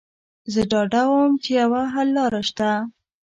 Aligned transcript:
زه 0.53 0.61
ډاډه 0.71 1.03
وم 1.11 1.31
چې 1.43 1.51
یوه 1.61 1.81
حل 1.93 2.07
لاره 2.17 2.41
شته 2.49 2.69